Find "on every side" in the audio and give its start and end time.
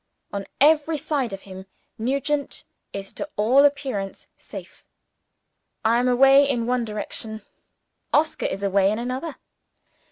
0.33-1.31